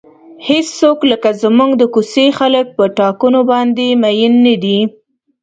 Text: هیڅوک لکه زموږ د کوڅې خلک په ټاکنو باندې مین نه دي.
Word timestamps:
هیڅوک 0.47 0.99
لکه 1.11 1.29
زموږ 1.41 1.71
د 1.77 1.83
کوڅې 1.93 2.25
خلک 2.39 2.65
په 2.77 2.83
ټاکنو 2.97 3.39
باندې 3.51 3.85
مین 4.01 4.33
نه 4.45 4.55
دي. 4.63 4.79